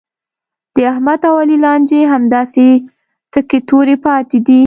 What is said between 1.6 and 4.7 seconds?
لانجې همداسې تکې تورې پاتې دي.